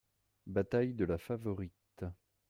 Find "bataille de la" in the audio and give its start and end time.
0.47-1.19